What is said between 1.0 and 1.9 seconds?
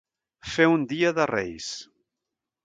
de reis.